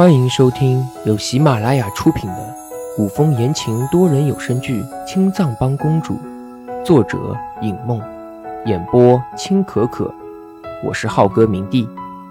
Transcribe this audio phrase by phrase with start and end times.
[0.00, 2.56] 欢迎收听由喜马拉雅出品的
[2.96, 6.14] 古风言情多人有声剧《青藏帮公主》，
[6.82, 8.00] 作者影梦，
[8.64, 10.10] 演播青可可。
[10.82, 11.86] 我是浩哥明帝，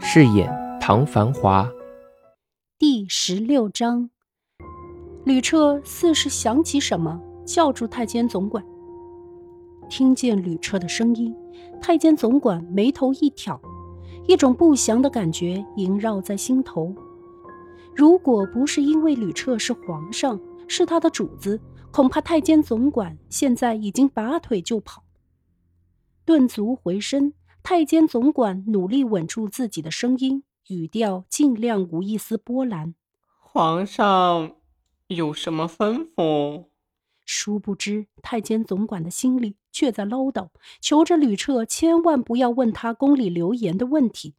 [0.00, 1.70] 饰演唐繁华。
[2.80, 4.10] 第十六章，
[5.22, 8.64] 吕彻似是想起什么，叫住太监总管。
[9.88, 11.32] 听见吕彻的声音，
[11.80, 13.60] 太监总管眉头一挑，
[14.26, 16.92] 一种不祥的感觉萦绕在心头。
[17.94, 21.60] 如果不是因为吕彻是皇上，是他的主子，
[21.90, 25.04] 恐怕太监总管现在已经拔腿就跑。
[26.24, 32.94] 顿足回身，太监总管努力稳住自己的声音，语调尽量无一丝波澜。
[33.38, 34.52] 皇上
[35.08, 36.66] 有什么吩咐？
[37.26, 40.48] 殊不知，太监总管的心里却在唠叨，
[40.80, 44.34] 求着吕彻千万不要问他宫里流言的问题。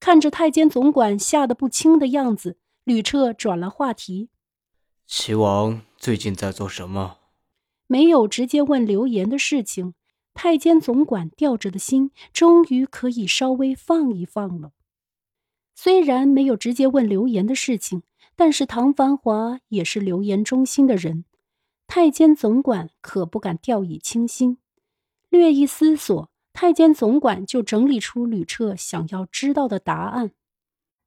[0.00, 2.58] 看着太监总管吓得不轻的样子。
[2.86, 4.28] 吕彻转了话题
[5.08, 7.18] ：“齐王最近在做什么？”
[7.88, 9.94] 没有直接问刘言的事情，
[10.34, 14.70] 太监总管吊着的心终于可以稍微放一放了。
[15.74, 18.04] 虽然没有直接问刘言的事情，
[18.36, 21.24] 但是唐繁华也是流言中心的人，
[21.88, 24.58] 太监总管可不敢掉以轻心。
[25.28, 30.30] 略一思索，太监总管就整理出吕彻想要知道的答案。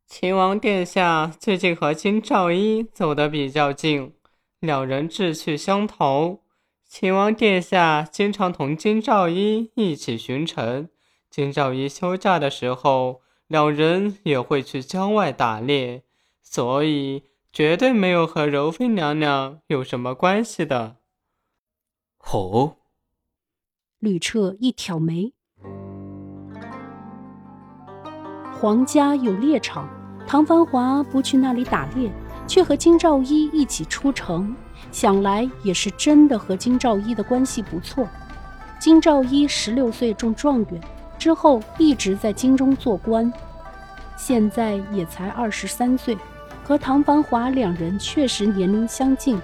[0.10, 4.12] 秦王殿下最近和金兆一走得比较近，
[4.60, 6.42] 两人志趣相投。
[6.88, 10.90] 秦王殿下经常同金兆一一起巡城，
[11.30, 16.02] 金兆一休假的时候，两人也会去郊外打猎，
[16.42, 20.98] 所以绝对没有和柔妃娘娘有什么关系的。
[22.32, 22.78] 哦，
[24.00, 25.34] 吕彻一挑眉，
[28.60, 29.88] 皇家有猎场。
[30.30, 32.08] 唐繁华不去那里打猎，
[32.46, 34.56] 却和金兆一一起出城，
[34.92, 38.08] 想来也是真的和金兆一的关系不错。
[38.80, 40.80] 金兆一十六岁中状元
[41.18, 43.34] 之后，一直在京中做官，
[44.18, 46.16] 现在也才二十三岁，
[46.64, 49.42] 和唐繁华两人确实年龄相近，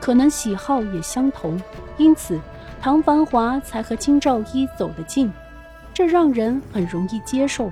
[0.00, 1.60] 可能喜好也相同，
[1.98, 2.40] 因此
[2.80, 5.30] 唐繁华才和金兆一走得近，
[5.92, 7.70] 这让人很容易接受。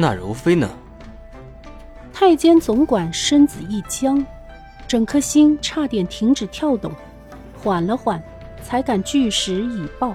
[0.00, 0.68] 那柔妃呢？
[2.12, 4.24] 太监总管身子一僵，
[4.88, 6.90] 整颗心差点停止跳动，
[7.62, 8.22] 缓了缓，
[8.62, 10.14] 才敢据实以报：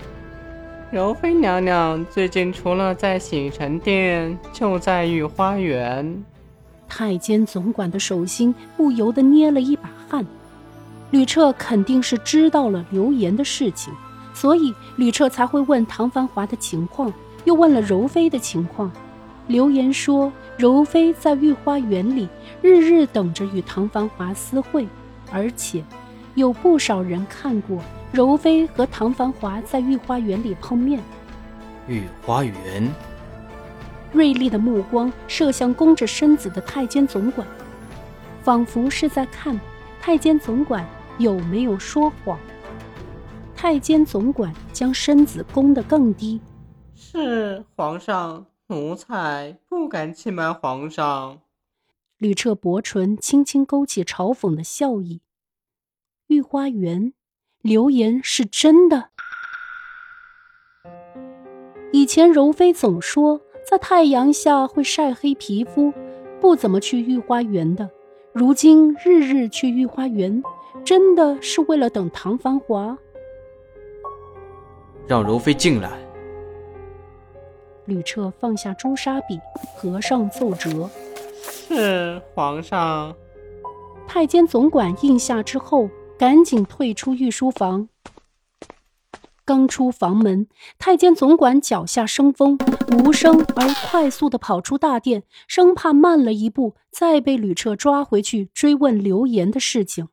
[0.91, 6.23] 柔妃娘娘最近除了在醒神殿，就在御花园。
[6.87, 10.25] 太监总管的手心不由得捏了一把汗。
[11.11, 13.93] 吕彻肯定是知道了流言的事情，
[14.33, 17.13] 所以吕彻才会问唐繁华的情况，
[17.45, 18.91] 又问了柔妃的情况。
[19.47, 22.27] 流言说，柔妃在御花园里
[22.61, 24.87] 日日等着与唐繁华私会，
[25.31, 25.83] 而且
[26.33, 27.79] 有不少人看过
[28.11, 30.99] 柔妃和唐繁华在御花园里碰面。
[31.87, 32.91] 御花园，
[34.11, 37.47] 锐利的目光射向弓着身子的太监总管，
[38.41, 39.59] 仿佛是在看
[40.01, 40.83] 太监总管
[41.19, 42.39] 有没有说谎。
[43.55, 46.41] 太监总管将身子弓得更低，
[46.95, 48.43] 是皇上。
[48.67, 51.41] 奴才不敢欺瞒皇上。
[52.17, 55.21] 吕彻薄唇轻轻勾起嘲讽的笑意。
[56.27, 57.13] 御花园，
[57.61, 59.09] 流言是真的。
[61.91, 63.39] 以前柔妃总说，
[63.69, 65.93] 在太阳下会晒黑皮肤，
[66.41, 67.91] 不怎么去御花园的。
[68.33, 70.43] 如今日日去御花园，
[70.83, 72.97] 真的是为了等唐繁华？
[75.07, 76.04] 让柔妃进来。
[77.85, 79.39] 吕彻放下朱砂笔，
[79.75, 80.89] 合上奏折。
[81.41, 83.15] 是皇上。
[84.07, 87.89] 太监总管应下之后，赶紧退出御书房。
[89.43, 90.47] 刚出房门，
[90.79, 92.57] 太监总管脚下生风，
[92.91, 100.07] 无声而快速地跑出大殿，生怕慢了一步，再被吕彻抓回去追问流言的事情。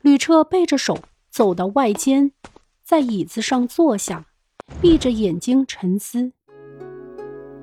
[0.00, 0.98] 吕彻背着手
[1.30, 2.32] 走到外间，
[2.82, 4.24] 在椅子上坐下，
[4.80, 6.32] 闭着眼睛沉思。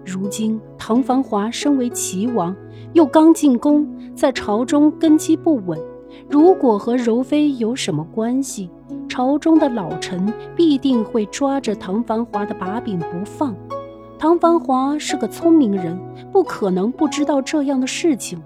[0.08, 2.56] 如今，唐繁华身为齐王，
[2.94, 5.78] 又刚进宫，在朝中根基不稳。
[6.30, 8.70] 如果和柔妃有什么关系，
[9.10, 13.54] 朝中的老臣必定会抓着唐繁华的把柄不放。
[14.18, 16.00] 唐繁华是个聪明人，
[16.32, 18.42] 不可能不知道这样的事情，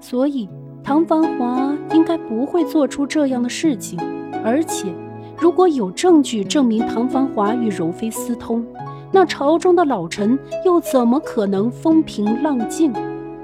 [0.00, 0.48] 所以
[0.82, 4.00] 唐繁华应该不会做出这样的事情。
[4.42, 4.88] 而且，
[5.36, 8.64] 如果有证据证明唐繁华与柔妃私通，
[9.12, 12.92] 那朝中的老臣又怎么可能风平浪静？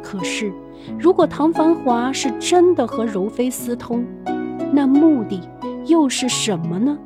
[0.02, 0.52] 可是，
[0.98, 4.04] 如果唐繁华是真的和柔妃私通，
[4.72, 5.40] 那目的
[5.86, 6.96] 又是什么呢？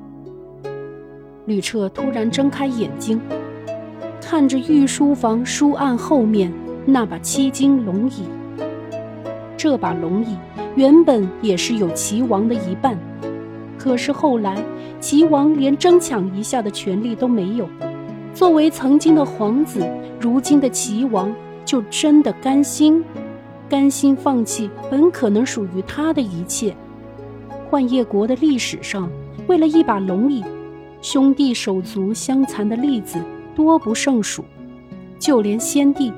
[1.47, 3.19] 吕彻突然睁开眼睛，
[4.21, 6.53] 看着御书房书案后面
[6.85, 8.25] 那把七金龙椅。
[9.57, 10.37] 这把龙椅
[10.77, 12.99] 原本也是有齐王的一半，
[13.79, 14.63] 可是后来
[15.01, 17.67] 齐王连争抢一下的权利都没有。
[18.41, 19.87] 作为曾经的皇子，
[20.19, 21.31] 如今的齐王
[21.63, 23.05] 就真的甘心，
[23.69, 26.75] 甘心放弃本可能属于他的一切。
[27.69, 29.11] 幻夜国的历史上，
[29.47, 30.43] 为了一把龙椅。
[31.03, 33.23] 兄弟手足相残的例子
[33.55, 34.43] 多不胜数，
[35.19, 36.11] 就连先帝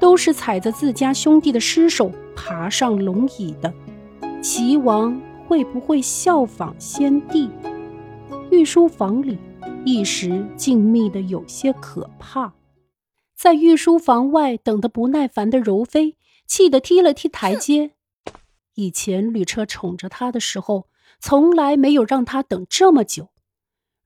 [0.00, 3.72] 都是踩着自家兄弟的尸首爬上龙椅的。
[4.42, 5.16] 齐王
[5.46, 7.48] 会不会效仿先帝？
[8.50, 9.38] 御书房里
[9.90, 12.52] 一时静谧的有些可怕。
[13.34, 17.92] 在御书房外等得不耐烦的柔妃气得踢了踢台阶。
[18.74, 20.88] 以前吕彻宠着她的时候，
[21.20, 23.30] 从来没有让她等这么久。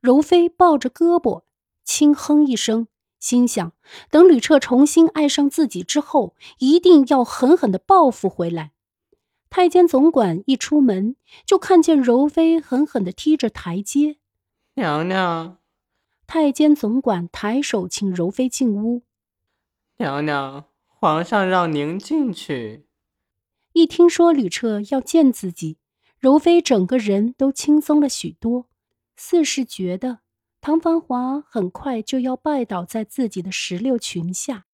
[0.00, 1.42] 柔妃抱着胳膊，
[1.84, 2.86] 轻哼一声，
[3.18, 3.72] 心想：
[4.08, 8.70] 等吕彻重新爱上自己之后，一定要狠狠的报复回来。
[9.50, 14.18] 太监总管一出门，就看见柔妃狠狠的踢着台阶。
[14.74, 15.58] 娘娘，
[16.26, 19.02] 太监总管抬手请柔妃进屋。
[19.98, 22.86] 娘娘，皇上让您进去。
[23.74, 25.78] 一听说吕彻要见自己，
[26.18, 28.66] 柔妃整个人都轻松了许多。
[29.16, 30.20] 似是觉得
[30.60, 34.64] 唐繁华很快就要拜倒在自己的石榴裙下。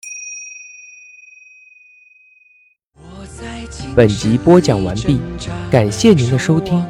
[3.95, 5.21] 本集播讲完毕，
[5.71, 6.85] 感谢您的收听，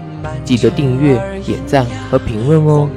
[0.44, 2.88] 记得订阅、点赞和评论哦。